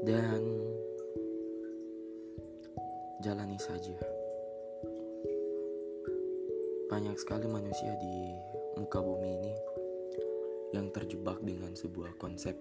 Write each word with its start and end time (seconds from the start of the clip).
dan 0.00 0.40
jalani 3.20 3.60
saja. 3.60 4.00
Banyak 6.88 7.20
sekali 7.20 7.44
manusia 7.44 7.92
di 8.00 8.32
muka 8.80 9.04
bumi 9.04 9.28
ini 9.36 9.54
yang 10.72 10.88
terjebak 10.96 11.36
dengan 11.44 11.76
sebuah 11.76 12.16
konsep 12.16 12.56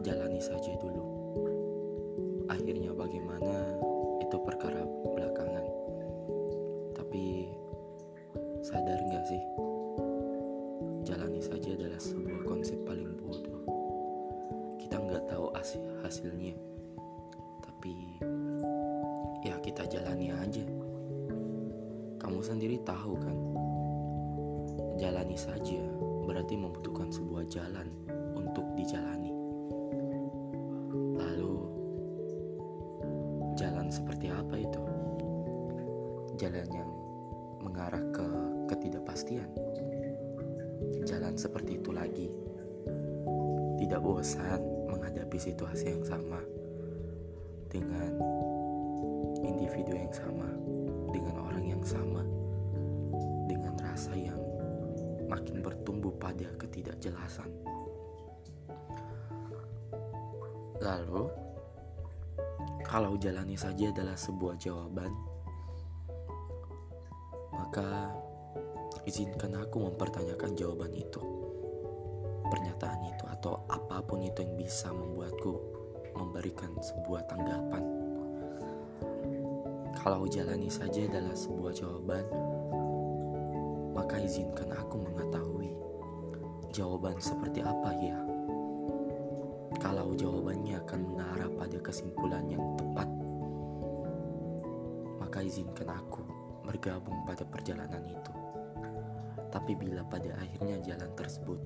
jalani 0.00 0.40
saja 0.40 0.72
dulu. 0.80 1.04
Akhirnya 2.48 2.96
bagaimana 2.96 3.76
itu 4.24 4.36
perkara 4.40 4.80
belakangan. 5.12 5.66
Tapi 6.96 7.52
sadar 8.64 8.96
nggak 8.96 9.24
sih? 9.28 9.42
Jalani 11.04 11.40
saja 11.44 11.68
adalah 11.76 12.00
sebuah 12.00 12.40
konsep 12.48 12.80
paling 12.88 13.12
bodoh. 13.20 13.60
Kita 14.80 14.96
nggak 14.96 15.28
tahu 15.28 15.52
asli 15.52 15.93
hasilnya. 16.04 16.52
Tapi 17.64 18.20
ya 19.40 19.56
kita 19.64 19.88
jalani 19.88 20.28
aja. 20.36 20.64
Kamu 22.20 22.40
sendiri 22.44 22.76
tahu 22.84 23.16
kan? 23.16 23.36
Jalani 25.00 25.36
saja 25.36 25.80
berarti 26.24 26.56
membutuhkan 26.56 27.08
sebuah 27.08 27.44
jalan 27.48 27.88
untuk 28.36 28.64
dijalani. 28.76 29.32
Lalu, 31.16 31.54
jalan 33.56 33.88
seperti 33.88 34.28
apa 34.32 34.56
itu? 34.60 34.82
Jalan 36.40 36.68
yang 36.72 36.90
mengarah 37.60 38.04
ke 38.12 38.26
ketidakpastian. 38.72 39.48
Jalan 41.04 41.36
seperti 41.36 41.76
itu 41.80 41.90
lagi. 41.92 42.28
Tidak 43.76 44.00
bosan 44.00 44.73
menghadapi 44.88 45.38
situasi 45.40 45.94
yang 45.94 46.04
sama 46.04 46.40
dengan 47.68 48.12
individu 49.44 49.98
yang 49.98 50.12
sama, 50.14 50.48
dengan 51.10 51.36
orang 51.42 51.64
yang 51.66 51.82
sama, 51.82 52.22
dengan 53.50 53.74
rasa 53.82 54.14
yang 54.14 54.38
makin 55.26 55.60
bertumbuh 55.60 56.14
pada 56.16 56.46
ketidakjelasan. 56.56 57.50
Lalu, 60.82 61.30
kalau 62.84 63.16
jalani 63.16 63.56
saja 63.56 63.88
adalah 63.90 64.14
sebuah 64.14 64.54
jawaban, 64.60 65.10
maka 67.54 68.12
izinkan 69.08 69.56
aku 69.58 69.90
mempertanyakan 69.90 70.52
jawaban 70.54 70.92
itu, 70.92 71.22
pernyataan 72.74 73.06
itu, 73.06 73.24
atau 73.30 73.62
apa 73.70 74.02
pun 74.02 74.18
itu 74.18 74.42
yang 74.42 74.58
bisa 74.58 74.90
membuatku 74.90 75.62
memberikan 76.18 76.74
sebuah 76.82 77.22
tanggapan. 77.30 77.82
Kalau 79.94 80.26
jalani 80.26 80.66
saja 80.66 81.06
adalah 81.06 81.38
sebuah 81.38 81.70
jawaban, 81.70 82.26
maka 83.94 84.18
izinkan 84.18 84.74
aku 84.74 85.06
mengetahui 85.06 85.70
jawaban 86.74 87.14
seperti 87.22 87.62
apa 87.62 87.90
ya. 88.02 88.18
Kalau 89.78 90.18
jawabannya 90.18 90.82
akan 90.82 91.00
mengarah 91.14 91.50
pada 91.54 91.78
kesimpulan 91.78 92.42
yang 92.50 92.74
tepat, 92.74 93.06
maka 95.22 95.38
izinkan 95.46 95.94
aku 95.94 96.26
bergabung 96.66 97.22
pada 97.22 97.46
perjalanan 97.46 98.02
itu. 98.02 98.32
Tapi 99.54 99.78
bila 99.78 100.02
pada 100.10 100.34
akhirnya 100.42 100.82
jalan 100.82 101.10
tersebut 101.14 101.62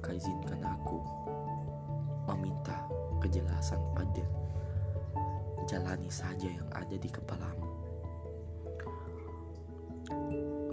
maka 0.00 0.16
izinkan 0.16 0.64
aku 0.64 0.96
meminta 2.24 2.88
kejelasan 3.20 3.76
pada 3.92 4.24
jalani 5.68 6.08
saja 6.08 6.48
yang 6.48 6.64
ada 6.72 6.96
di 6.96 7.04
kepalamu. 7.04 7.68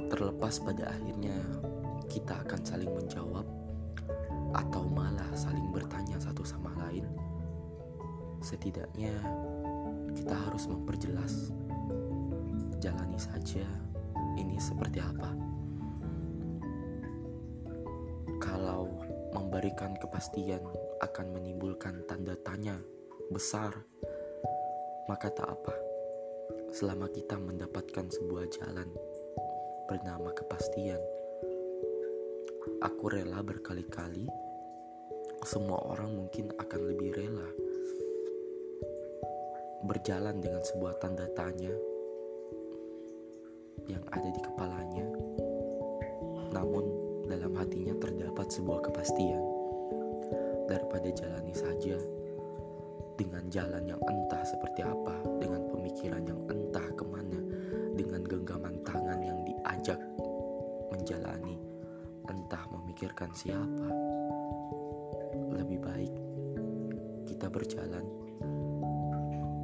Terlepas 0.07 0.63
pada 0.63 0.95
akhirnya 0.95 1.35
kita 2.07 2.39
akan 2.39 2.61
saling 2.63 2.87
menjawab 2.87 3.43
atau 4.55 4.87
malah 4.95 5.27
saling 5.35 5.75
bertanya 5.75 6.15
satu 6.23 6.47
sama 6.47 6.71
lain. 6.87 7.03
Setidaknya 8.39 9.11
kita 10.15 10.39
harus 10.39 10.71
memperjelas 10.71 11.51
jalani 12.79 13.19
saja 13.19 13.67
ini 14.39 14.55
seperti 14.55 15.03
apa. 15.03 15.35
Kalau 18.37 18.76
memberikan 19.57 19.97
kepastian 19.97 20.61
akan 21.01 21.33
menimbulkan 21.33 22.05
tanda 22.05 22.37
tanya 22.45 22.77
besar, 23.33 23.73
maka 25.09 25.33
tak 25.33 25.49
apa. 25.49 25.73
Selama 26.69 27.09
kita 27.09 27.41
mendapatkan 27.41 28.05
sebuah 28.05 28.53
jalan 28.53 28.85
bernama 29.89 30.29
kepastian, 30.37 31.01
aku 32.85 33.09
rela 33.09 33.41
berkali-kali. 33.41 34.29
Semua 35.41 35.81
orang 35.89 36.13
mungkin 36.13 36.53
akan 36.53 36.81
lebih 36.93 37.17
rela 37.17 37.49
berjalan 39.89 40.37
dengan 40.37 40.61
sebuah 40.61 41.01
tanda 41.01 41.25
tanya 41.33 41.73
yang 43.89 44.05
ada 44.13 44.29
di 44.29 44.37
kepalanya, 44.37 45.07
namun 46.53 46.96
hatinya 47.57 47.97
terdapat 47.97 48.47
sebuah 48.53 48.85
kepastian 48.85 49.41
daripada 50.69 51.09
jalani 51.09 51.55
saja 51.57 51.97
dengan 53.17 53.49
jalan 53.49 53.83
yang 53.89 54.01
entah 54.05 54.45
seperti 54.45 54.85
apa, 54.85 55.17
dengan 55.41 55.65
pemikiran 55.73 56.21
yang 56.21 56.37
entah 56.53 56.85
ke 56.93 57.01
mana, 57.01 57.39
dengan 57.97 58.21
genggaman 58.21 58.77
tangan 58.85 59.17
yang 59.25 59.41
diajak 59.41 59.97
menjalani, 60.93 61.57
entah 62.29 62.63
memikirkan 62.69 63.33
siapa. 63.33 63.89
Lebih 65.57 65.79
baik 65.81 66.13
kita 67.25 67.49
berjalan 67.49 68.05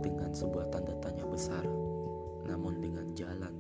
dengan 0.02 0.34
sebuah 0.34 0.74
tanda 0.74 0.98
tanya 0.98 1.30
besar, 1.30 1.64
namun 2.50 2.82
dengan 2.82 3.14
jalan 3.14 3.54